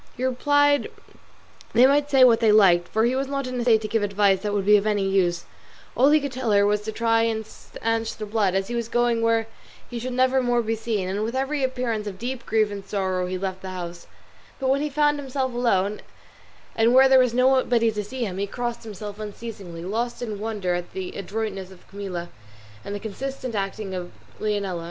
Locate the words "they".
1.73-1.85, 2.39-2.51